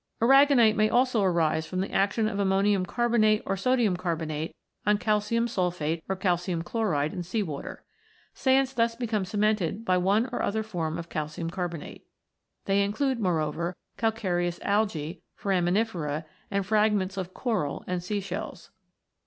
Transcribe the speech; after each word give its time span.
Aragonite 0.19 0.75
may 0.75 0.89
also 0.89 1.21
arise 1.21 1.67
from 1.67 1.79
the 1.79 1.91
action 1.91 2.27
of 2.27 2.39
ammonium 2.39 2.87
carbonate 2.87 3.43
or 3.45 3.55
sodium 3.55 3.95
carbonate 3.95 4.55
on 4.83 4.97
calcium 4.97 5.47
sulphate 5.47 6.03
or 6.09 6.15
calcium 6.15 6.63
chloride 6.63 7.13
in 7.13 7.21
sea 7.21 7.43
water. 7.43 7.83
Sands 8.33 8.73
thus 8.73 8.95
become 8.95 9.25
cemented 9.25 9.85
by 9.85 9.97
one 9.99 10.27
or 10.31 10.41
other 10.41 10.63
form 10.63 10.97
of 10.97 11.09
calcium 11.09 11.51
carbonate. 11.51 12.07
They 12.65 12.81
include, 12.83 13.19
moreover, 13.19 13.75
calcareous 13.95 14.57
algse, 14.65 15.21
foraminifera, 15.39 16.25
and 16.49 16.65
fragments 16.65 17.15
of 17.15 17.35
coral 17.35 17.83
and 17.85 18.03
sea 18.03 18.21
shells. 18.21 18.71